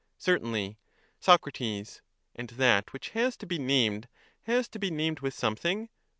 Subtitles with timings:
[0.17, 0.79] Certainly.
[1.19, 1.47] Soc.
[1.61, 4.07] And that which has to be named
[4.45, 5.89] has to be named with something?